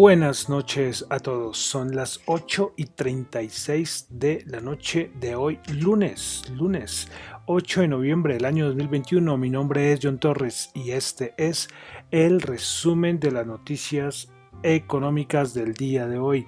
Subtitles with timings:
[0.00, 1.58] Buenas noches a todos.
[1.58, 7.08] Son las 8 y 36 de la noche de hoy, lunes, lunes
[7.46, 9.36] 8 de noviembre del año 2021.
[9.36, 11.68] Mi nombre es John Torres y este es
[12.12, 14.30] el resumen de las noticias
[14.62, 16.46] económicas del día de hoy.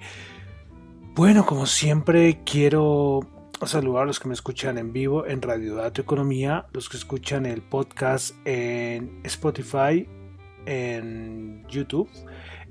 [1.13, 3.19] Bueno, como siempre, quiero
[3.65, 7.45] saludar a los que me escuchan en vivo en Radio Dato Economía, los que escuchan
[7.45, 10.07] el podcast en Spotify,
[10.65, 12.09] en YouTube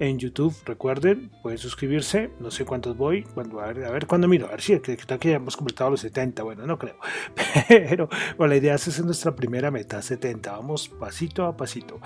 [0.01, 0.55] en YouTube.
[0.65, 2.31] Recuerden, pueden suscribirse.
[2.41, 3.23] No sé cuántos voy.
[3.23, 4.47] Cuando, a, ver, a ver cuándo miro.
[4.47, 6.43] A ver si que, que ya hemos completado los 70.
[6.43, 6.97] Bueno, no creo.
[7.69, 10.51] Pero la idea es hacer nuestra primera meta, 70.
[10.51, 12.01] Vamos pasito a pasito.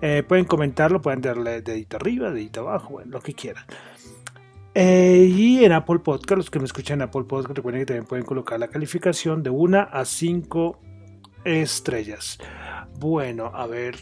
[0.00, 3.64] Eh, pueden comentarlo, pueden darle dedito arriba, dedito abajo, lo que quieran.
[4.74, 8.06] Eh, y en Apple Podcast, los que me escuchan en Apple Podcast, recuerden que también
[8.06, 10.78] pueden colocar la calificación de 1 a 5
[11.44, 12.38] estrellas.
[12.98, 13.96] Bueno, a ver,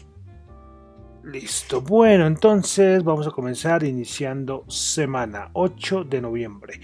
[1.23, 1.81] Listo.
[1.81, 6.79] Bueno, entonces vamos a comenzar iniciando semana 8 de noviembre.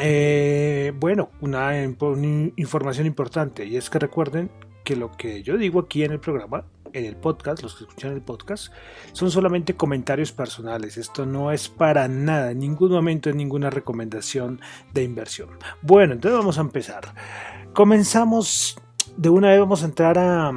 [0.00, 1.82] Eh, bueno, una,
[2.56, 4.50] información importante y es que recuerden
[4.84, 8.12] que lo que yo digo aquí en el programa, en el podcast, los que escuchan
[8.12, 8.72] el podcast,
[9.12, 10.96] son solamente comentarios personales.
[10.96, 14.60] Esto no es para nada, en ningún momento es ninguna recomendación
[14.94, 15.50] de inversión.
[15.82, 17.12] Bueno, entonces vamos a empezar.
[17.74, 18.78] Comenzamos
[19.16, 20.52] de una vez, vamos a entrar a,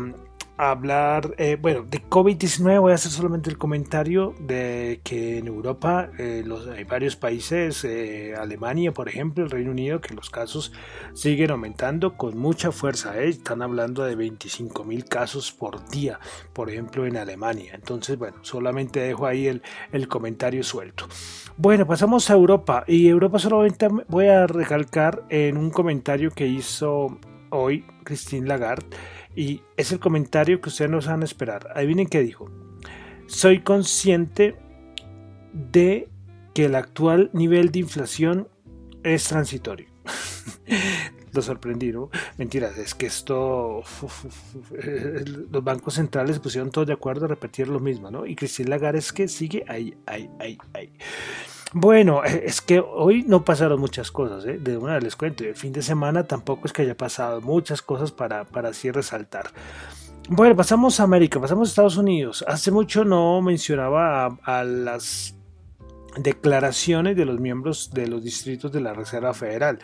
[0.70, 6.12] hablar, eh, bueno, de COVID-19 voy a hacer solamente el comentario de que en Europa
[6.20, 10.72] eh, los, hay varios países, eh, Alemania por ejemplo, el Reino Unido, que los casos
[11.14, 16.20] siguen aumentando con mucha fuerza, están hablando de 25 mil casos por día,
[16.54, 17.72] por ejemplo en Alemania.
[17.74, 21.08] Entonces, bueno, solamente dejo ahí el, el comentario suelto.
[21.58, 27.18] Bueno, pasamos a Europa y Europa solamente voy a recalcar en un comentario que hizo
[27.50, 28.96] hoy Christine Lagarde
[29.36, 31.69] y es el comentario que ustedes no van a esperar.
[31.75, 32.50] Adivinen qué dijo.
[33.28, 34.56] Soy consciente
[35.53, 36.09] de
[36.53, 38.47] que el actual nivel de inflación
[39.03, 39.88] es transitorio.
[41.34, 42.09] Lo sorprendí, ¿no?
[42.38, 43.84] Mentiras, es que esto.
[45.50, 48.25] los bancos centrales pusieron todos de acuerdo a repetir lo mismo, ¿no?
[48.25, 50.92] Y Cristina Lagarde es que sigue ahí, ahí, ahí, ahí.
[51.74, 54.58] Bueno, es que hoy no pasaron muchas cosas, ¿eh?
[54.59, 57.82] de una vez les cuento, el fin de semana tampoco es que haya pasado muchas
[57.82, 59.52] cosas para, para así resaltar.
[60.30, 62.46] Bueno, pasamos a América, pasamos a Estados Unidos.
[62.48, 65.36] Hace mucho no mencionaba a, las
[66.18, 69.80] declaraciones de los miembros de los distritos de la Reserva Federal.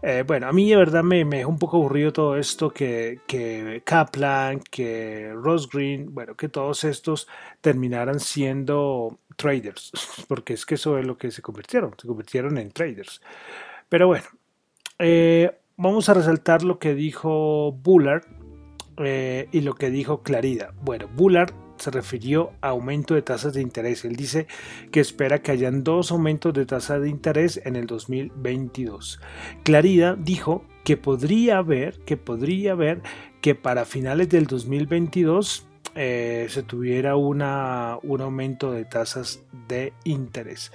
[0.00, 3.20] Eh, bueno, a mí de verdad me, me dejó un poco aburrido todo esto que,
[3.26, 7.28] que Kaplan, que Ross Green, bueno, que todos estos
[7.60, 9.92] terminaran siendo traders,
[10.28, 13.20] porque es que eso es lo que se convirtieron, se convirtieron en traders.
[13.88, 14.26] Pero bueno,
[14.98, 18.24] eh, vamos a resaltar lo que dijo Bullard
[18.98, 20.72] eh, y lo que dijo Clarida.
[20.82, 24.04] Bueno, Bullard se refirió a aumento de tasas de interés.
[24.04, 24.46] Él dice
[24.92, 29.20] que espera que hayan dos aumentos de tasa de interés en el 2022.
[29.64, 33.02] Clarida dijo que podría haber, que podría haber
[33.40, 40.72] que para finales del 2022 eh, se tuviera un aumento de tasas de interés.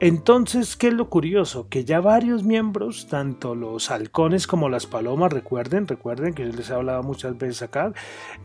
[0.00, 1.68] Entonces, ¿qué es lo curioso?
[1.68, 6.70] Que ya varios miembros, tanto los halcones como las palomas, recuerden, recuerden que yo les
[6.70, 7.92] he hablado muchas veces acá,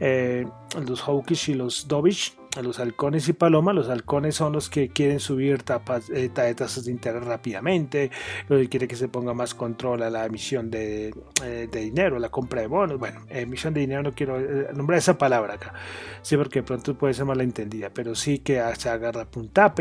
[0.01, 0.45] eh,
[0.85, 3.75] los hawkish y los dovish, los halcones y palomas.
[3.75, 8.11] Los halcones son los que quieren subir tapas, eh, tasas de interés rápidamente,
[8.47, 11.13] los que quieren que se ponga más control a la emisión de,
[11.43, 12.99] eh, de dinero, la compra de bonos.
[12.99, 15.73] Bueno, emisión de dinero no quiero eh, nombrar esa palabra acá,
[16.21, 19.73] sí, porque de pronto puede ser entendida pero sí que se agarra punta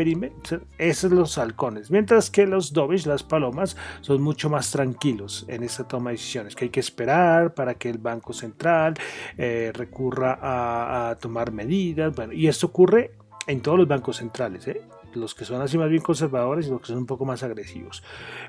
[0.77, 1.91] Esos son los halcones.
[1.91, 6.55] Mientras que los dovish, las palomas, son mucho más tranquilos en esta toma de decisiones,
[6.55, 8.95] que hay que esperar para que el Banco Central
[9.37, 12.15] recurra a, a tomar medidas.
[12.15, 13.11] Bueno, y esto ocurre
[13.47, 14.81] en todos los bancos centrales, ¿eh?
[15.13, 18.03] los que son así más bien conservadores y los que son un poco más agresivos.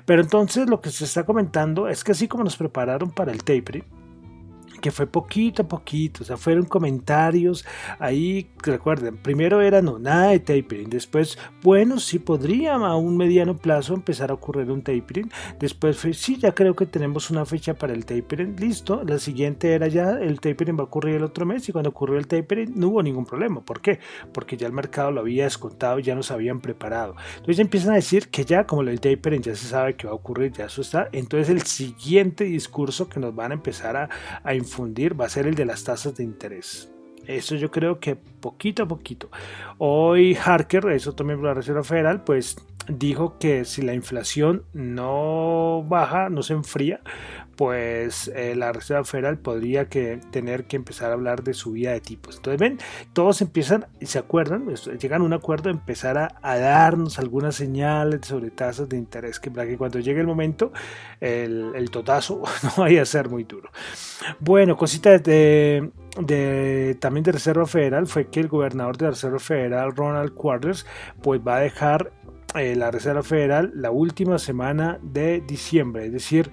[0.05, 3.43] Pero entonces lo que se está comentando es que así como nos prepararon para el
[3.43, 3.85] tapering,
[4.77, 7.65] que fue poquito a poquito, o sea, fueron comentarios
[7.99, 13.57] ahí, recuerden, primero era no, nada de tapering, después, bueno, sí podría a un mediano
[13.57, 17.73] plazo empezar a ocurrir un tapering, después fue, sí, ya creo que tenemos una fecha
[17.73, 21.45] para el tapering, listo, la siguiente era ya, el tapering va a ocurrir el otro
[21.45, 23.99] mes y cuando ocurrió el tapering no hubo ningún problema, ¿por qué?
[24.33, 28.29] Porque ya el mercado lo había descontado, ya nos habían preparado, entonces empiezan a decir
[28.29, 31.09] que ya como el tapering ya se sabe que va a ocurrir, ya eso está,
[31.11, 34.09] entonces el siguiente discurso que nos van a empezar a,
[34.43, 34.53] a
[35.19, 36.91] va a ser el de las tasas de interés.
[37.25, 39.29] Eso yo creo que poquito a poquito.
[39.77, 42.55] Hoy Harker, eso también la Reserva Federal, pues
[42.87, 47.01] dijo que si la inflación no baja, no se enfría,
[47.57, 52.01] pues eh, la Reserva Federal podría que tener que empezar a hablar de subida de
[52.01, 52.37] tipos.
[52.37, 52.77] Entonces, ven,
[53.13, 54.67] todos empiezan y se acuerdan,
[55.01, 59.67] llegan a un acuerdo, empezar a, darnos algunas señales sobre tasas de interés, que para
[59.67, 60.71] que cuando llegue el momento,
[61.19, 63.71] el, totazo no vaya a ser muy duro.
[64.39, 65.89] Bueno, cosita de,
[66.99, 70.85] también de Reserva Federal fue que el gobernador de la Reserva Federal, Ronald Quarters,
[71.23, 72.11] pues va a dejar
[72.53, 76.51] eh, la Reserva Federal la última semana de diciembre, es decir,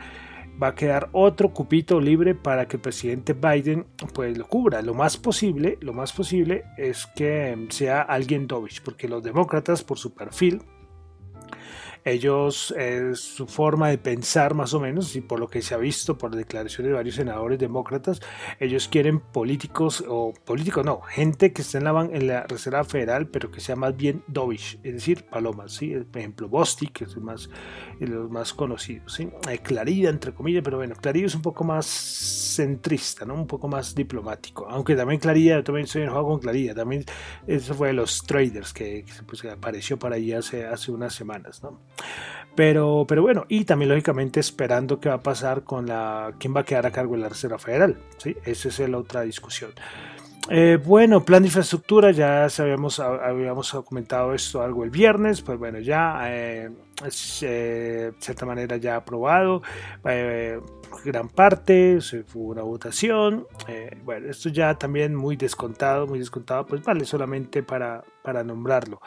[0.63, 4.83] va a quedar otro cupito libre para que el presidente Biden pues lo cubra.
[4.83, 9.99] Lo más posible, lo más posible es que sea alguien Dovich, porque los demócratas por
[9.99, 10.63] su perfil
[12.05, 15.79] ellos, eh, su forma de pensar más o menos, y por lo que se ha
[15.79, 18.21] visto por declaraciones de varios senadores demócratas,
[18.61, 23.29] ellos quieren políticos, o políticos no, gente que esté en la, en la Reserva Federal,
[23.29, 25.95] pero que sea más bien dovish, es decir, palomas, ¿sí?
[25.95, 27.49] por ejemplo, Bostic, que es el más,
[28.01, 29.31] los más conocidos, ¿sí?
[29.51, 33.35] Eh, Clarida, entre comillas, pero bueno, Clarida es un poco más centrista, ¿no?
[33.35, 37.05] un poco más diplomático, aunque también Clarida, yo también estoy enojado con Clarida, también
[37.47, 41.63] eso fue de los traders que, pues, que apareció por ahí hace, hace unas semanas,
[41.63, 41.81] ¿no?
[42.55, 46.61] Pero, pero bueno, y también lógicamente esperando qué va a pasar con la quién va
[46.61, 47.97] a quedar a cargo de la Reserva Federal.
[48.19, 48.37] ¿sí?
[48.45, 49.73] Esa es la otra discusión.
[50.51, 55.79] Eh, bueno, plan de infraestructura, ya sabíamos, habíamos comentado esto algo el viernes, pues bueno,
[55.79, 56.71] ya eh,
[57.41, 59.63] eh, de cierta manera ya aprobado,
[60.03, 63.47] gran parte, se fue una votación,
[64.05, 69.01] bueno, esto ya también muy descontado, muy descontado, pues vale solamente para, para nombrarlo.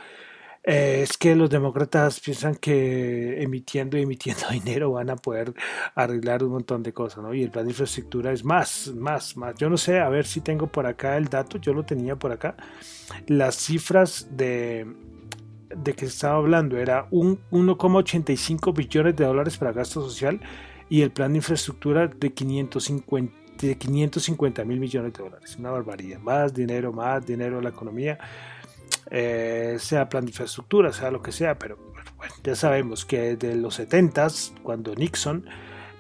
[0.69, 5.53] Eh, es que los demócratas piensan que emitiendo y emitiendo dinero van a poder
[5.95, 7.33] arreglar un montón de cosas, ¿no?
[7.33, 9.55] Y el plan de infraestructura es más, más, más.
[9.55, 12.33] Yo no sé, a ver si tengo por acá el dato, yo lo tenía por
[12.33, 12.57] acá.
[13.27, 14.85] Las cifras de,
[15.73, 20.41] de que estaba hablando era un 1,85 billones de dólares para gasto social
[20.89, 25.55] y el plan de infraestructura de 550 de 550 mil millones de dólares.
[25.57, 26.19] Una barbaridad.
[26.19, 28.19] Más dinero, más dinero en la economía.
[29.09, 31.77] Eh, sea plan de infraestructura, sea lo que sea, pero
[32.43, 34.27] ya sabemos que desde los 70
[34.63, 35.45] cuando Nixon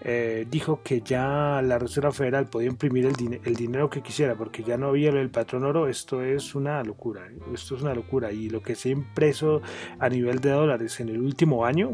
[0.01, 4.77] eh, dijo que ya la Reserva Federal podía imprimir el, dinero que quisiera porque ya
[4.77, 7.37] no había el patrón oro, esto es una locura, ¿eh?
[7.53, 9.61] esto es una locura y lo que se ha impreso
[9.99, 11.89] a nivel de dólares en el último año,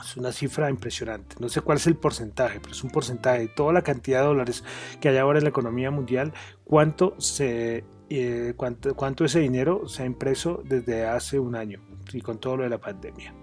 [0.00, 1.36] es una cifra impresionante.
[1.40, 4.26] No sé cuál es el porcentaje, pero es un porcentaje de toda la cantidad de
[4.26, 4.64] dólares
[5.00, 6.32] que hay ahora en la economía mundial,
[6.64, 11.80] cuánto se eh, cuánto, cuánto ese dinero se ha impreso desde hace un año
[12.12, 13.34] y con todo lo de la pandemia.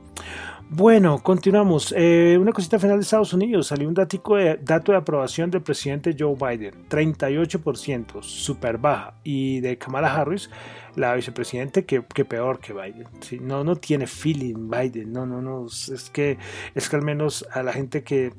[0.67, 1.93] Bueno, continuamos.
[1.95, 3.67] Eh, una cosita final de Estados Unidos.
[3.67, 6.87] Salió un dato de aprobación del presidente Joe Biden.
[6.89, 9.13] 38%, súper baja.
[9.23, 10.49] Y de Kamala Harris,
[10.95, 13.07] la vicepresidente, que, peor que Biden.
[13.41, 15.13] No, no tiene feeling Biden.
[15.13, 15.67] No, no, no.
[15.67, 16.39] Es que,
[16.73, 18.33] es que al menos a la gente que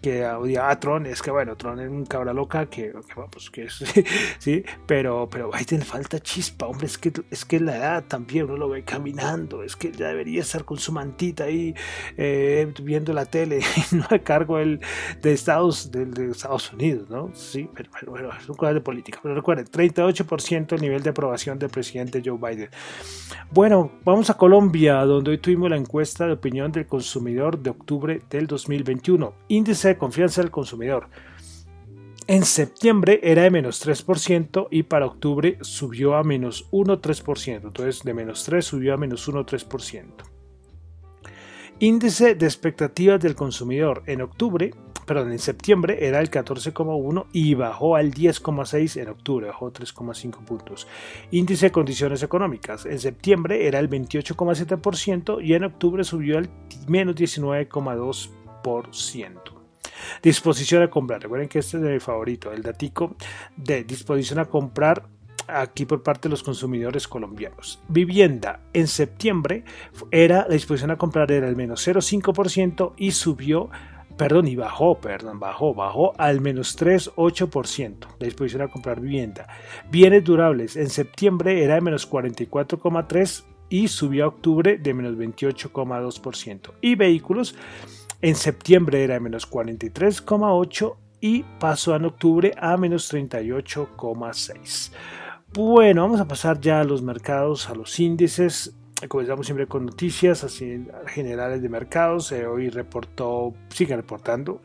[0.00, 2.92] que odia a Tron es que bueno, Tron es un cabra loca que,
[3.30, 3.84] pues, que es,
[4.38, 8.56] sí, pero, pero Biden falta chispa, hombre, es que, es que la edad también uno
[8.56, 11.74] lo ve caminando, es que ya debería estar con su mantita ahí
[12.16, 13.60] eh, viendo la tele,
[13.92, 14.80] no a cargo el,
[15.20, 17.30] de, Estados, de, Estados Unidos, ¿no?
[17.34, 21.58] Sí, pero, bueno, es un cuadro de política, pero recuerden, 38% el nivel de aprobación
[21.58, 22.70] del presidente Joe Biden.
[23.50, 28.22] Bueno, vamos a Colombia, donde hoy tuvimos la encuesta de opinión del consumidor de octubre
[28.30, 31.08] del 2021 índice de confianza del consumidor.
[32.28, 37.62] En septiembre era de menos 3% y para octubre subió a menos 1,3%.
[37.64, 40.04] Entonces de menos 3 subió a menos 1,3%.
[41.80, 44.72] Índice de expectativas del consumidor en octubre,
[45.04, 50.86] perdón, en septiembre era el 14,1 y bajó al 10,6 en octubre, bajó 3,5 puntos.
[51.32, 56.48] Índice de condiciones económicas en septiembre era el 28,7% y en octubre subió al
[56.86, 59.51] menos 19,2%.
[60.22, 61.22] Disposición a comprar.
[61.22, 63.16] Recuerden que este es mi favorito, el datico
[63.56, 65.04] de disposición a comprar
[65.48, 67.82] aquí por parte de los consumidores colombianos.
[67.88, 69.64] Vivienda en septiembre
[70.10, 73.70] era la disposición a comprar era el menos 0,5% y subió
[74.16, 79.48] perdón, y bajó, perdón, bajó, bajó al menos 3,8% la disposición a comprar vivienda.
[79.90, 86.72] Bienes durables en septiembre era de menos 44,3% y subió a octubre de menos 28,2%.
[86.82, 87.54] Y vehículos
[88.22, 94.90] en septiembre era de menos 43,8% y pasó en octubre a menos 38,6%.
[95.54, 98.74] Bueno, vamos a pasar ya a los mercados, a los índices.
[99.06, 102.32] Comenzamos siempre con noticias así generales de mercados.
[102.32, 104.62] Eh, hoy reportó, sigue reportando.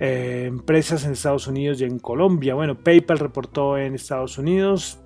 [0.00, 2.54] Eh, empresas en Estados Unidos y en Colombia.
[2.54, 4.98] Bueno, PayPal reportó en Estados Unidos.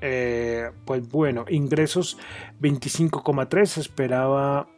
[0.00, 2.16] Eh, pues bueno, ingresos
[2.60, 3.78] 25,3.
[3.78, 4.68] Esperaba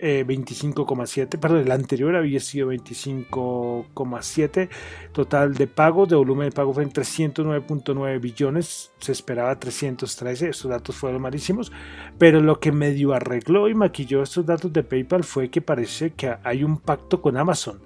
[0.00, 4.68] 25,7, eh, perdón, el anterior había sido 25,7,
[5.12, 10.70] total de pagos, de volumen de pago fue en 309.9 billones, se esperaba 313, estos
[10.70, 11.70] datos fueron malísimos,
[12.18, 16.34] pero lo que medio arregló y maquilló estos datos de PayPal fue que parece que
[16.42, 17.80] hay un pacto con Amazon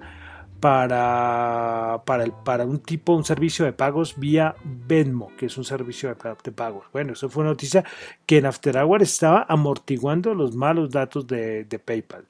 [0.65, 5.63] para, para, el, para un tipo, un servicio de pagos vía Venmo, que es un
[5.63, 6.87] servicio de, pagos.
[6.91, 7.83] Bueno, eso fue una noticia
[8.25, 12.25] que en After Hour estaba amortiguando los malos datos de, de PayPal.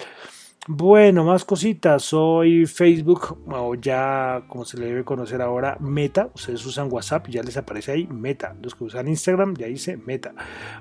[0.67, 2.11] Bueno, más cositas.
[2.11, 6.31] Hoy Facebook, o ya como se le debe conocer ahora, Meta.
[6.33, 8.55] Ustedes usan WhatsApp, ya les aparece ahí Meta.
[8.63, 10.33] Los que usan Instagram, ya dice Meta.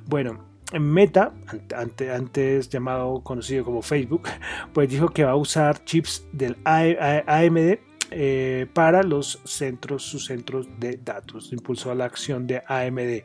[0.06, 0.38] Bueno,
[0.80, 1.34] Meta,
[1.76, 4.22] antes llamado conocido como Facebook,
[4.72, 7.78] pues dijo que va a usar chips del AMD
[8.10, 11.52] eh, para los centros, sus centros de datos.
[11.52, 13.22] Impulsó la acción de AMD.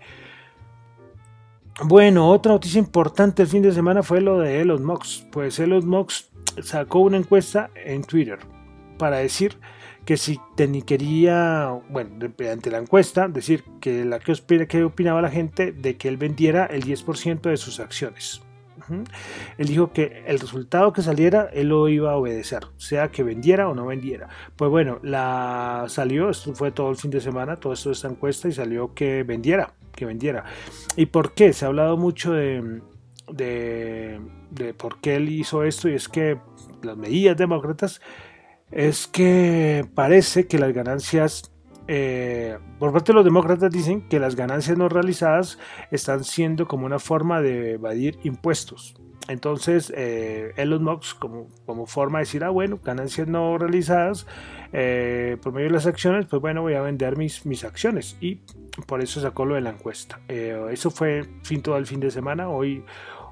[1.85, 5.29] Bueno, otra noticia importante el fin de semana fue lo de Elon Musk.
[5.31, 6.25] Pues Elon Musk
[6.63, 8.39] sacó una encuesta en Twitter
[8.97, 9.57] para decir
[10.05, 10.39] que si
[10.87, 12.09] quería, bueno,
[12.51, 16.83] ante la encuesta, decir que la que, opinaba la gente de que él vendiera el
[16.83, 18.41] 10% de sus acciones.
[19.59, 23.69] Él dijo que el resultado que saliera, él lo iba a obedecer, sea que vendiera
[23.69, 24.29] o no vendiera.
[24.55, 28.07] Pues bueno, la salió, esto fue todo el fin de semana, todo esto de esta
[28.07, 30.43] encuesta y salió que vendiera, que vendiera.
[30.95, 31.53] ¿Y por qué?
[31.53, 32.81] Se ha hablado mucho de,
[33.27, 36.39] de por qué él hizo esto y es que
[36.83, 38.01] las medidas demócratas
[38.71, 41.51] es que parece que las ganancias,
[41.87, 45.57] eh, por parte de los demócratas dicen que las ganancias no realizadas
[45.91, 48.95] están siendo como una forma de evadir impuestos.
[49.27, 54.25] Entonces, eh, Elon Musk, como, como forma de decir, ah, bueno, ganancias no realizadas
[54.73, 58.17] eh, por medio de las acciones, pues bueno, voy a vender mis, mis acciones.
[58.21, 58.41] Y
[58.87, 60.19] por eso sacó lo de la encuesta.
[60.27, 62.49] eso fue fin todo el fin de semana.
[62.49, 62.83] Hoy,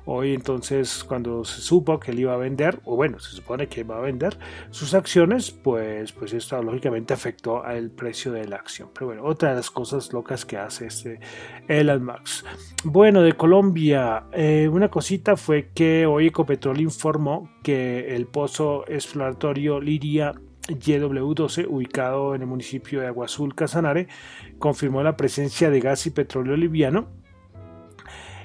[0.10, 3.82] Hoy entonces cuando se supo que él iba a vender, o bueno, se supone que
[3.82, 4.38] iba a vender
[4.70, 8.90] sus acciones, pues, pues esto lógicamente afectó al precio de la acción.
[8.94, 11.20] Pero bueno, otra de las cosas locas que hace este
[11.68, 12.46] Elon Musk.
[12.86, 19.82] Bueno, de Colombia, eh, una cosita fue que hoy Ecopetrol informó que el pozo exploratorio
[19.82, 20.34] Liria
[20.70, 24.08] YW12, ubicado en el municipio de Agua Azul, Casanare,
[24.58, 27.27] confirmó la presencia de gas y petróleo liviano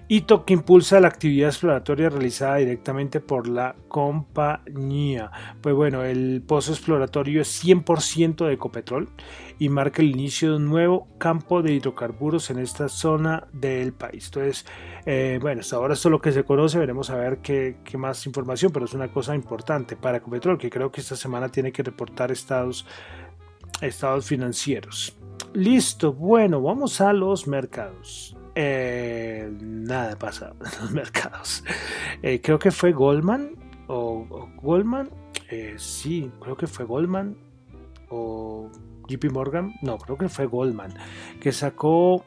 [0.08, 5.30] hito que impulsa la actividad exploratoria realizada directamente por la compañía.
[5.60, 9.08] Pues bueno, el pozo exploratorio es 100% de Ecopetrol
[9.58, 14.26] y marca el inicio de un nuevo campo de hidrocarburos en esta zona del país.
[14.26, 14.66] Entonces,
[15.06, 18.26] eh, bueno, hasta ahora esto es lo que se conoce, veremos a ver qué, más
[18.26, 21.82] información, pero es una cosa importante para Ecopetrol, que creo que esta semana tiene que
[21.82, 22.86] reportar estados,
[23.80, 25.16] estados financieros.
[25.54, 28.36] Listo, bueno, vamos a los mercados.
[28.54, 31.64] Eh, nada pasa en los mercados.
[32.22, 33.56] Eh, creo que fue Goldman
[33.88, 35.10] o, Goldman.
[35.50, 37.36] Eh, sí, creo que fue Goldman
[38.10, 38.70] o
[39.08, 39.74] JP Morgan.
[39.82, 40.94] No, creo que fue Goldman
[41.40, 42.24] que sacó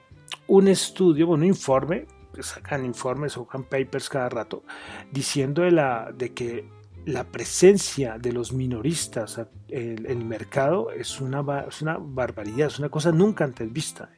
[0.48, 2.08] un estudio, un informe.
[2.39, 4.63] Sacan informes, sacan papers cada rato
[5.10, 6.70] diciendo de, la, de que
[7.05, 9.39] la presencia de los minoristas
[9.70, 14.10] en el mercado es una, es una barbaridad, es una cosa nunca antes vista.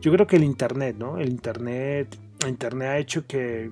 [0.00, 1.18] Yo creo que el Internet, ¿no?
[1.18, 3.70] El Internet, Internet ha hecho que,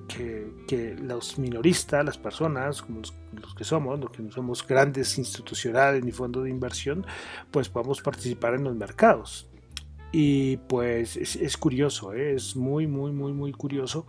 [1.01, 6.11] los minoristas, las personas, como los, que somos, los que no somos grandes institucionales ni
[6.11, 7.05] fondos de inversión,
[7.51, 9.47] pues podamos participar en los mercados.
[10.11, 12.35] Y pues es, curioso, ¿eh?
[12.35, 14.07] es muy, muy, muy, muy curioso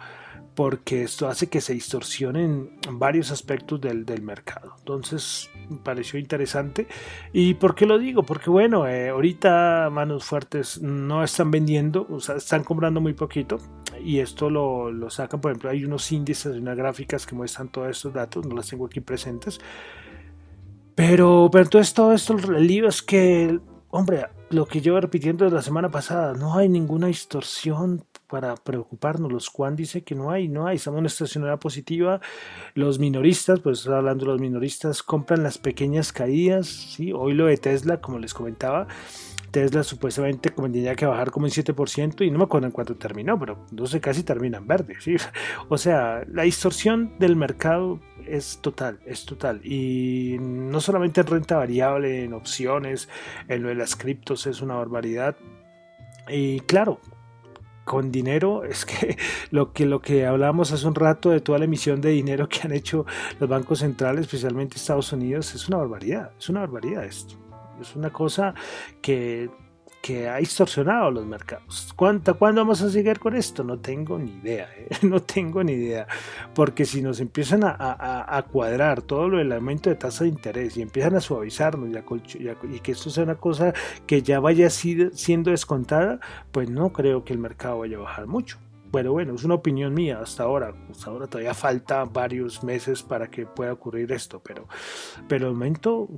[0.56, 4.74] porque esto hace que se distorsionen varios aspectos del, mercado.
[4.78, 6.88] Entonces, me pareció interesante.
[7.34, 8.22] ¿Y por qué lo digo?
[8.22, 13.58] Porque bueno, eh, ahorita manos fuertes no están vendiendo, o sea, están comprando muy poquito.
[14.02, 17.90] Y esto lo, lo sacan, por ejemplo, hay unos índices, unas gráficas que muestran todos
[17.90, 19.60] estos datos, no las tengo aquí presentes.
[20.94, 23.60] Pero, pero entonces todo esto, el lío es que,
[23.90, 29.32] hombre, lo que yo repitiendo la semana pasada, no hay ninguna distorsión para preocuparnos.
[29.32, 32.20] Los Juan dice que no hay, no hay, estamos en una estacionalidad positiva.
[32.74, 36.66] Los minoristas, pues hablando los minoristas, compran las pequeñas caídas.
[36.66, 37.12] ¿sí?
[37.12, 38.86] Hoy lo de Tesla, como les comentaba,
[39.50, 43.38] Tesla supuestamente tendría que bajar como un 7% y no me acuerdo en cuánto terminó,
[43.38, 44.96] pero no sé, casi termina en verde.
[45.68, 49.60] O sea, la distorsión del mercado es total, es total.
[49.64, 53.08] Y no solamente en renta variable, en opciones,
[53.48, 55.36] en lo de las criptos es una barbaridad.
[56.28, 57.00] Y claro,
[57.86, 59.16] con dinero es que
[59.50, 62.60] lo que lo que hablábamos hace un rato de toda la emisión de dinero que
[62.64, 63.06] han hecho
[63.40, 67.36] los bancos centrales, especialmente Estados Unidos, es una barbaridad, es una barbaridad esto.
[67.80, 68.54] Es una cosa
[69.02, 69.50] que
[70.06, 71.92] que ha distorsionado los mercados.
[71.96, 73.64] ¿Cuánto, ¿Cuándo vamos a seguir con esto?
[73.64, 74.88] No tengo ni idea, ¿eh?
[75.02, 76.06] no tengo ni idea.
[76.54, 80.82] Porque si nos empiezan a, cuadrar todo lo del aumento de tasa de interés y
[80.82, 83.74] empiezan a suavizarnos y, que esto sea una cosa
[84.06, 86.20] que ya vaya siendo descontada,
[86.52, 88.58] pues no creo que el mercado vaya a bajar mucho.
[88.92, 90.72] Bueno, bueno, es una opinión mía hasta ahora.
[90.88, 94.68] Hasta ahora todavía falta varios meses para que pueda ocurrir esto, pero,
[95.26, 96.08] pero el momento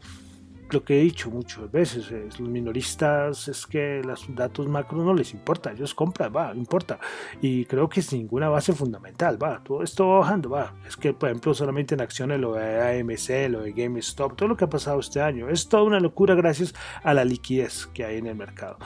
[0.70, 5.14] lo que he dicho muchas veces, es, los minoristas es que los datos macro no
[5.14, 6.98] les importa, ellos compran, va, importa.
[7.40, 10.74] Y creo que sin ninguna base fundamental, va, todo esto va bajando, va.
[10.86, 14.56] Es que, por ejemplo, solamente en acciones lo de AMC, lo de GameStop, todo lo
[14.56, 18.18] que ha pasado este año, es toda una locura gracias a la liquidez que hay
[18.18, 18.78] en el mercado.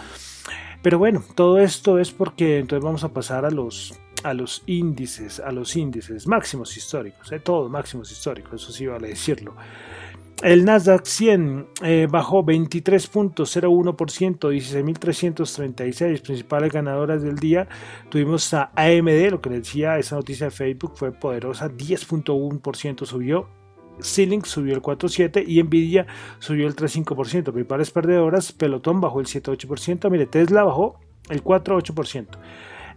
[0.82, 5.40] Pero bueno, todo esto es porque entonces vamos a pasar a los a los índices,
[5.40, 7.40] a los índices máximos históricos, ¿eh?
[7.40, 9.56] todos máximos históricos, eso sí vale decirlo.
[10.42, 17.68] El Nasdaq 100 eh, bajó 23.01%, 16.336 principales ganadoras del día.
[18.08, 23.48] Tuvimos a AMD, lo que decía esa noticia de Facebook fue poderosa, 10.1% subió.
[24.00, 26.08] Ceiling subió el 4.7% y Nvidia
[26.40, 27.52] subió el 3.5%.
[27.52, 30.10] Principales perdedoras, Pelotón bajó el 7.8%.
[30.10, 30.98] Mire, Tesla bajó
[31.30, 32.26] el 4.8%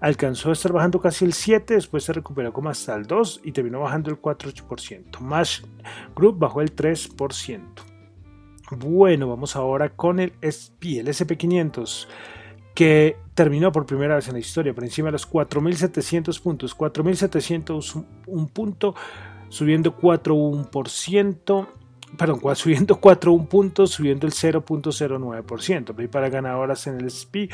[0.05, 3.51] alcanzó a estar bajando casi el 7, después se recuperó como hasta el 2 y
[3.51, 5.19] terminó bajando el 4,8%.
[5.19, 5.61] Mash
[6.15, 7.59] Group bajó el 3%.
[8.77, 12.05] Bueno, vamos ahora con el SP, el SP500,
[12.75, 16.77] que terminó por primera vez en la historia por encima de los 4.700 puntos.
[16.77, 18.93] 4.700 un punto,
[19.49, 21.67] subiendo 4,1%
[22.15, 26.03] perdón, subiendo 4,1 puntos, subiendo el 0.09%.
[26.03, 27.49] Y para ganadoras en el SP,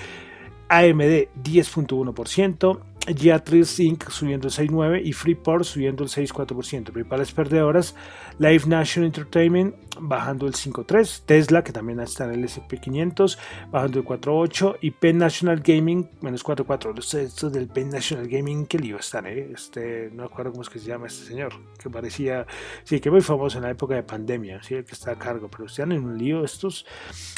[0.72, 2.80] AMD 10.1%,
[3.18, 4.10] Geatrice Inc.
[4.10, 6.92] subiendo el 6.9% y Freeport subiendo el 6.4%.
[6.92, 7.94] Principales perdedoras,
[8.40, 13.38] Live National Entertainment bajando el 5.3%, Tesla que también está en el SP500
[13.72, 17.20] bajando el 4.8% y Penn National Gaming menos 4.4%.
[17.20, 19.52] Estos del Penn National Gaming, que lío están, ¿eh?
[19.54, 22.46] Este, no recuerdo cómo es que se llama este señor, que parecía,
[22.84, 25.50] sí, que muy famoso en la época de pandemia, sí, el que está a cargo,
[25.50, 26.86] pero están en un lío estos.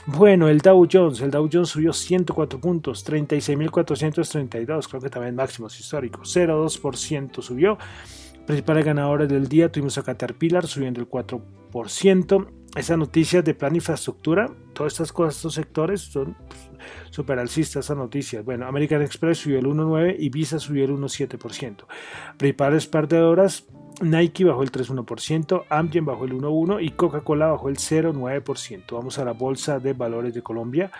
[0.06, 5.68] Bueno, el Dow Jones, el Dow Jones subió 104 puntos, 36.432, creo que también máximo
[5.68, 6.36] históricos.
[6.36, 7.78] 0,2% subió.
[8.46, 12.48] Principales ganadores del día tuvimos a Caterpillar subiendo el 4%.
[12.76, 16.36] Esa noticia de plan infraestructura, todas estas cosas, estos sectores son
[17.10, 18.44] super alcistas esas noticias.
[18.44, 21.86] Bueno, American Express subió el 1,9% y Visa subió el 1,7%.
[22.38, 23.68] Principales perdedoras,
[24.02, 28.84] Nike bajó el 3,1%, Amgen bajó el 1,1% y Coca-Cola bajó el 0,9%.
[28.92, 30.92] Vamos a la Bolsa de Valores de Colombia.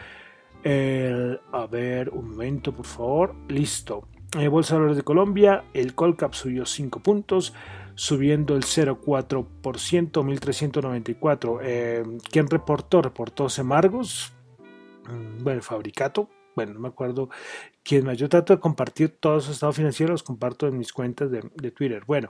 [0.64, 3.36] a ver, un momento, por favor.
[3.50, 4.08] Listo.
[4.40, 7.54] Eh, Bolsa de Valores de Colombia, el Colcap subió 5 puntos,
[7.94, 11.60] subiendo el 0,4%, 1394.
[11.62, 13.04] Eh, ¿Quién reportó?
[13.04, 14.34] Reportó Semargos,
[15.08, 17.30] mm, bueno, Fabricato, bueno, no me acuerdo
[17.84, 18.18] quién más.
[18.18, 22.04] Yo trato de compartir todos los estados financieros, los comparto en mis cuentas de, Twitter.
[22.06, 22.30] Bueno,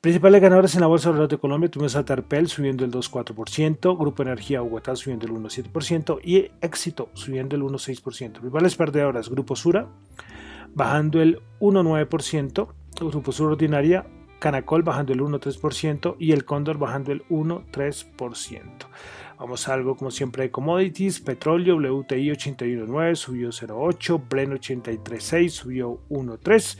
[0.00, 3.98] Principales ganadores en la Bolsa de Valores de Colombia tuvimos a Tarpel subiendo el 2,4%,
[3.98, 8.32] Grupo Energía Bogotá subiendo el 1,7% y Éxito subiendo el 1,6%.
[8.32, 9.88] Principales perdedoras, Grupo Sura
[10.74, 12.68] bajando el 1,9%,
[13.00, 14.06] Grupo Sur Ordinaria,
[14.38, 18.60] Canacol bajando el 1,3% y el Cóndor bajando el 1,3%.
[19.38, 26.00] Vamos a algo como siempre de commodities, petróleo, WTI 81.9 subió 0.8, Bren 83.6 subió
[26.08, 26.78] 1.3,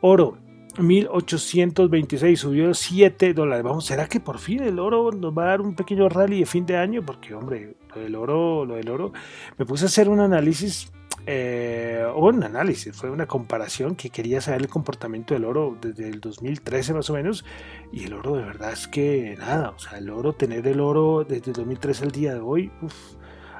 [0.00, 0.38] oro
[0.78, 3.64] 1826 subió 7 dólares.
[3.64, 6.46] Vamos, ¿será que por fin el oro nos va a dar un pequeño rally de
[6.46, 7.04] fin de año?
[7.04, 9.12] Porque, hombre, lo del oro, lo del oro,
[9.58, 10.90] me puse a hacer un análisis,
[11.26, 16.20] eh, un análisis, fue una comparación que quería saber el comportamiento del oro desde el
[16.20, 17.44] 2013 más o menos,
[17.92, 21.24] y el oro de verdad es que nada, o sea, el oro, tener el oro
[21.24, 22.70] desde el 2013 al día de hoy,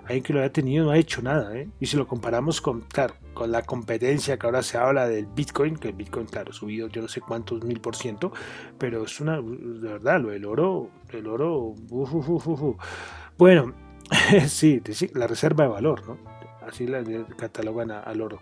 [0.05, 1.57] alguien que lo haya tenido no ha hecho nada.
[1.57, 1.69] ¿eh?
[1.81, 5.77] Y si lo comparamos con, claro, con la competencia que ahora se habla del Bitcoin,
[5.77, 8.33] que el Bitcoin, claro, subido yo no sé cuántos mil por ciento,
[8.79, 11.75] pero es una, de verdad, lo del oro, el oro,
[13.39, 13.73] bueno,
[14.49, 14.83] sí,
[15.15, 16.32] la reserva de valor, ¿no?
[16.67, 17.03] Así la
[17.37, 18.41] catalogan al oro.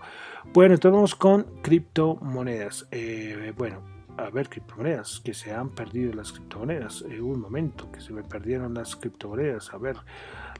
[0.52, 2.86] Bueno, entonces vamos con criptomonedas.
[2.90, 3.82] Eh, bueno,
[4.16, 7.04] a ver, criptomonedas, que se han perdido las criptomonedas.
[7.08, 9.72] Eh, un momento, que se me perdieron las criptomonedas.
[9.72, 9.96] A ver,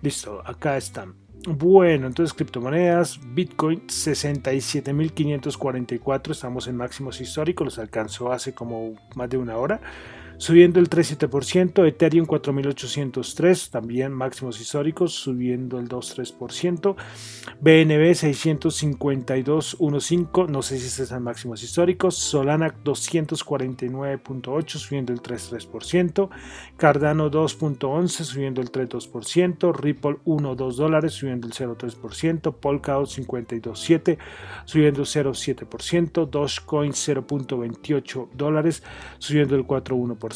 [0.02, 1.14] listo, acá están.
[1.46, 9.38] Bueno, entonces criptomonedas, Bitcoin 67.544, estamos en máximos históricos, los alcanzó hace como más de
[9.38, 9.80] una hora
[10.40, 16.96] subiendo el 3,7%, Ethereum 4.803, también máximos históricos, subiendo el 2,3%,
[17.60, 26.30] BNB 652.15, no sé si están máximos históricos, Solana 249.8, subiendo el 3,3%,
[26.78, 34.16] Cardano 2.11, subiendo el 3,2%, Ripple 1,2 dólares, subiendo el 0,3%, Polkadot 52.7,
[34.64, 38.82] subiendo el 0,7%, Dogecoin 0.28 dólares,
[39.18, 40.29] subiendo el 4,1%,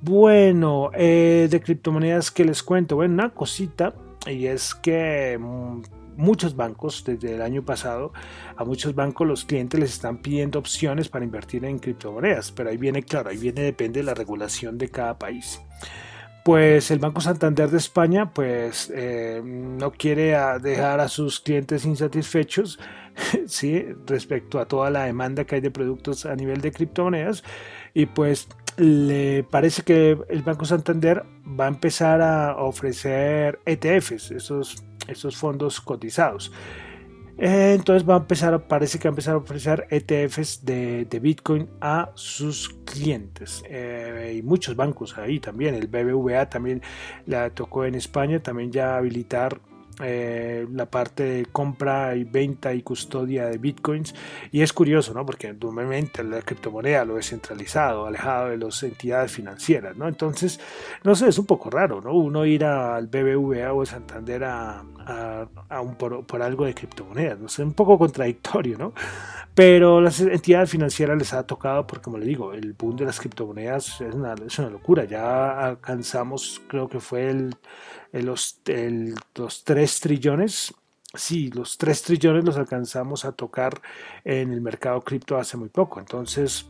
[0.00, 3.94] Bueno, eh, de criptomonedas que les cuento, bueno, una cosita,
[4.26, 5.80] y es que mm,
[6.18, 8.12] muchos bancos desde el año pasado,
[8.56, 12.76] a muchos bancos los clientes les están pidiendo opciones para invertir en criptomonedas, pero ahí
[12.76, 15.60] viene, claro, ahí viene, depende de la regulación de cada país.
[16.44, 22.78] Pues el Banco Santander de España pues eh, no quiere dejar a sus clientes insatisfechos
[23.46, 23.84] ¿sí?
[24.06, 27.44] respecto a toda la demanda que hay de productos a nivel de criptomonedas
[27.92, 34.87] y pues le parece que el Banco Santander va a empezar a ofrecer ETFs, esos
[35.08, 36.52] esos fondos cotizados.
[37.40, 42.10] Entonces va a empezar, parece que va a empezar a ofrecer ETFs de, Bitcoin a
[42.14, 43.62] sus clientes.
[43.68, 45.76] Eh, y muchos bancos ahí también.
[45.76, 46.82] El BBVA también
[47.26, 49.60] la tocó en España, también ya habilitar
[50.00, 54.14] eh, la parte de compra y venta y custodia de bitcoins
[54.52, 55.26] y es curioso ¿no?
[55.26, 60.06] porque normalmente la criptomoneda lo es centralizado alejado de las entidades financieras ¿no?
[60.06, 60.60] entonces
[61.02, 62.12] no sé es un poco raro ¿no?
[62.14, 67.62] uno ir al BBVA o Santander a, a, un, por, algo de criptomonedas no sé
[67.62, 68.92] un poco contradictorio ¿no?
[69.54, 73.18] pero las entidades financieras les ha tocado porque como le digo el boom de las
[73.18, 77.54] criptomonedas es una, locura ya alcanzamos creo que fue el
[78.12, 78.60] los,
[79.34, 80.74] los 3 trillones.
[81.14, 83.80] Sí, los 3 trillones los alcanzamos a tocar
[84.24, 86.00] en el mercado cripto hace muy poco.
[86.00, 86.66] Entonces,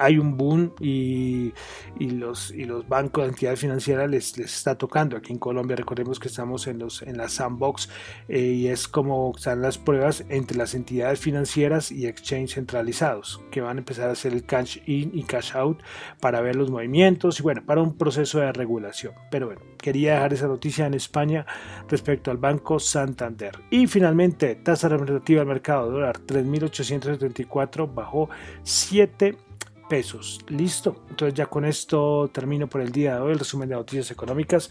[0.00, 1.52] hay un boom y,
[1.98, 5.16] los, y los bancos de entidades financieras les, está tocando.
[5.16, 7.90] Aquí en Colombia recordemos que estamos en, los, en la sandbox
[8.28, 13.60] eh, y es como están las pruebas entre las entidades financieras y exchange centralizados que
[13.60, 15.82] van a empezar a hacer el cash in y cash out
[16.18, 19.12] para ver los movimientos y bueno, para un proceso de regulación.
[19.30, 21.44] Pero bueno, quería dejar esa noticia en España
[21.88, 23.52] respecto al Banco Santander.
[23.70, 28.30] Y finalmente, tasa representativa del mercado dólar 3.874 bajó
[28.62, 29.49] 7
[29.90, 30.38] pesos.
[30.48, 31.04] Listo.
[31.10, 34.70] Entonces ya con esto termino por el día de hoy el resumen de noticias económicas.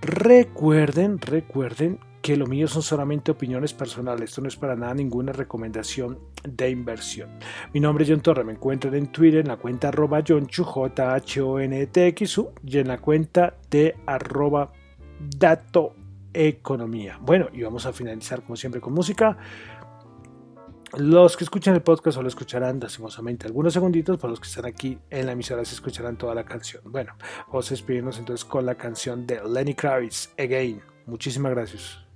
[0.00, 4.30] Recuerden, recuerden que lo mío son solamente opiniones personales.
[4.30, 7.28] Esto no es para nada ninguna recomendación de inversión.
[7.72, 8.42] Mi nombre es John Torre.
[8.42, 12.38] Me encuentran en Twitter en la cuenta arroba Jonchu, J H O N T X
[12.38, 14.72] U y en la cuenta de arroba
[15.38, 15.94] Dato
[16.32, 17.18] Economía.
[17.20, 19.36] Bueno, y vamos a finalizar como siempre con música.
[20.96, 24.98] Los que escuchan el podcast solo escucharán lastimosamente algunos segunditos, para los que están aquí
[25.08, 26.82] en la emisora se escucharán toda la canción.
[26.84, 27.14] Bueno,
[27.46, 30.82] vamos a despedirnos entonces con la canción de Lenny Kravitz, Again.
[31.06, 32.09] Muchísimas gracias.